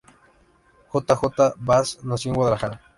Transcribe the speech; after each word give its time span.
J. 0.95 1.15
J. 1.15 1.53
Baz 1.59 2.03
nació 2.03 2.29
en 2.31 2.35
Guadalajara. 2.35 2.81